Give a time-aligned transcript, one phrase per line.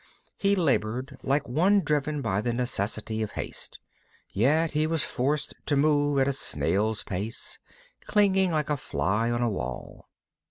[0.39, 3.77] He labored like one driven by the necessity of haste;
[4.29, 7.59] yet he was forced to move at a snail's pace,
[8.07, 10.07] clinging like a fly on a wall.